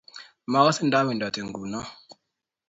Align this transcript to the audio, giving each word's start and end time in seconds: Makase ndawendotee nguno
Makase 0.51 0.81
ndawendotee 0.85 1.43
nguno 1.47 1.79